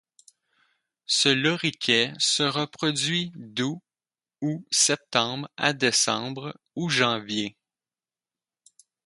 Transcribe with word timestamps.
Ce 1.05 1.29
loriquet 1.29 2.11
se 2.17 2.41
reproduit 2.41 3.31
d'août 3.35 3.83
ou 4.41 4.65
septembre 4.71 5.47
à 5.57 5.73
décembre 5.73 6.57
ou 6.75 6.89
janvier. 6.89 7.55